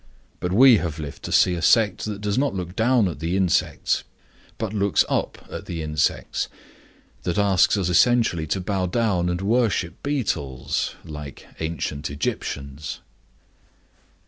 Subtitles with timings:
[0.39, 3.37] But we have lived to see a sect that does not look down at the
[3.37, 4.03] insects,
[4.57, 6.47] but looks up at the insects,
[7.21, 13.01] that asks us essentially to bow down and worship beetles, like ancient Egyptians.